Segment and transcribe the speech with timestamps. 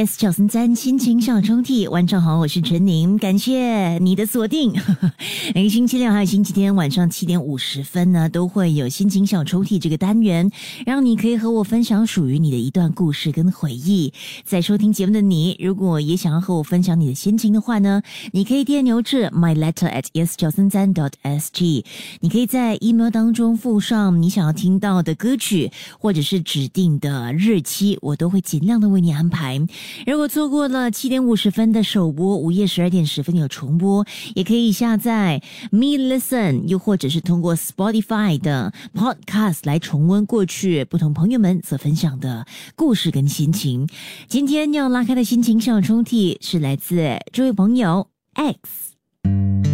[0.00, 4.72] S 九三三心情小抽屉，晚上好，我是陈宁，感谢你的锁定。
[5.54, 10.50] 每个星期六还有星期天晚上七点五十分呢，都会有心情小抽屉这个单元，
[10.86, 14.10] 让你可以和我分享属于你的一段故事跟回忆。
[14.42, 18.00] 在收听节目的你，如果也想要和我分享你的心情的话呢，
[18.32, 21.84] 你可以电邮至 my letter at s 九三三 dot s g，
[22.20, 29.60] 你可以在 email 当中附上你想要听到的歌曲或者是指定的日期，我都会尽量的为你安排。
[30.06, 43.88] 如果错过了七点五十分的首播，午夜十二点十分有重播，也可以下载 Me Listen，又或者是通过 Spotify 的 Podcast 来重温过去不同朋友们所分享的故事跟心情。
[44.28, 49.69] 今天要拉开的心情小抽屉是来自这位朋友 X。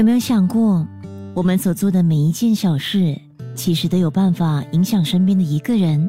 [0.00, 0.88] 有没有想过，
[1.34, 3.14] 我们所做的每一件小事，
[3.54, 6.08] 其实都有办法影响身边的一个人、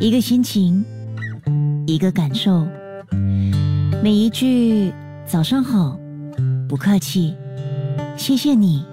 [0.00, 0.84] 一个心情、
[1.84, 2.64] 一个感受。
[4.04, 4.92] 每一句
[5.26, 5.98] “早上好”，
[6.70, 7.34] 不客气，
[8.16, 8.84] 谢谢你，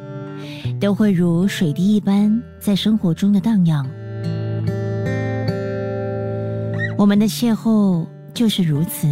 [0.82, 3.86] 都会如水滴一般在生活中的荡漾。
[6.98, 9.08] 我们的邂逅就是如此，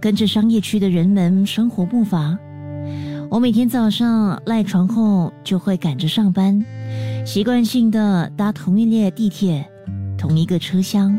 [0.00, 2.38] 跟着商业区的人们生活步伐。
[3.28, 6.64] 我每天早上赖床后就会赶着上班，
[7.24, 9.68] 习惯性的搭同一列地铁，
[10.16, 11.18] 同一个车厢，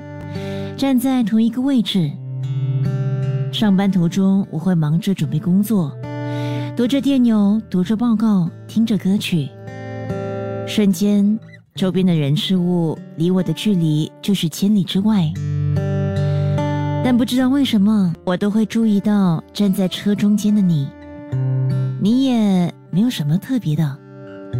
[0.77, 2.09] 站在同一个位置。
[3.51, 5.91] 上班途中我会忙着准备工作，
[6.75, 9.49] 读着电邮，读着报告，听着歌曲。
[10.65, 11.37] 瞬间，
[11.75, 15.29] 周边的人事物离我的距离就是千里之外。
[17.03, 20.87] 但不知道为什么，我都会注意到站在车中间的你。
[21.99, 23.97] 你也没有什么特别的，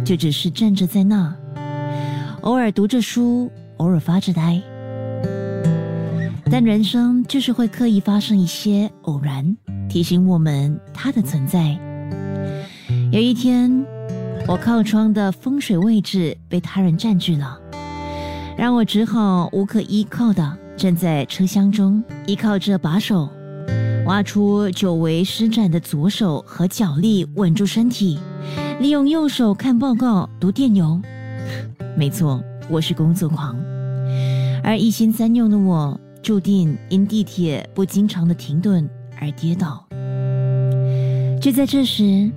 [0.04, 1.34] 就只是站着在那，
[2.40, 4.60] 偶尔读着书，偶尔发着呆。
[6.50, 9.56] 但人生就是会刻意发生一些偶然，
[9.88, 11.78] 提醒我们它的存在。
[13.12, 13.84] 有一天，
[14.48, 17.56] 我靠窗的风水位置被他人占据了，
[18.56, 23.28] 让我只好无可依靠的站在车厢中，依靠着把手。
[24.08, 28.18] 挖出久违施展的左手和脚力，稳住身体，
[28.80, 30.98] 利用右手看报告、读电邮。
[31.94, 33.54] 没错，我是工作狂，
[34.64, 38.88] 而一心三用的我，注定因地铁不经常的停顿
[39.20, 39.86] 而跌倒。
[41.38, 42.30] 就在这时，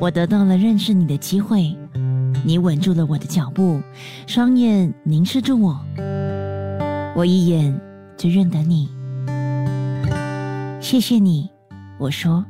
[0.00, 1.76] 我得到了认识你的机会，
[2.46, 3.78] 你稳住了我的脚步，
[4.26, 5.78] 双眼凝视着我，
[7.14, 7.78] 我一眼
[8.16, 8.88] 就认得你。
[10.80, 11.48] 谢谢你，
[11.98, 12.44] 我说。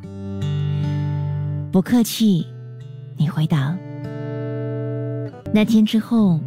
[1.72, 2.46] 不客气，
[3.16, 3.76] 你回答。
[5.52, 6.38] 那天之后，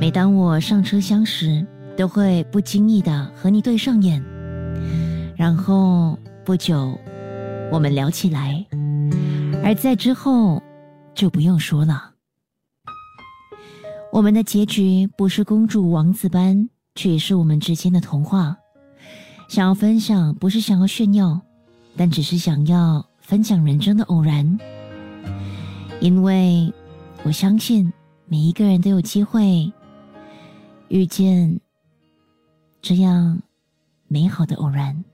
[0.00, 1.64] 每当我上车厢时，
[1.98, 4.22] 都会不经意的和你对上眼，
[5.36, 6.98] 然后不久，
[7.70, 8.64] 我们聊起来，
[9.62, 10.62] 而在之后，
[11.14, 12.10] 就不用说了。
[14.12, 18.56] 我们的结局不是公主王子般，却也是我们之间的童话。
[19.52, 21.38] 想要分享，不是想要炫耀，
[21.94, 24.58] 但只是想要分享人生的偶然。
[26.00, 26.72] 因为
[27.22, 27.92] 我相信
[28.24, 29.70] 每一个人都有机会
[30.88, 31.60] 遇见
[32.80, 33.42] 这样
[34.08, 35.04] 美好的偶然。